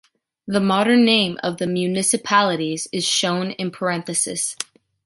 The 0.47 0.59
modern 0.59 1.05
name 1.05 1.37
of 1.43 1.57
the 1.57 1.67
municipalities 1.67 2.87
is 2.91 3.07
shown 3.07 3.51
in 3.51 3.69
parentheses. 3.69 4.55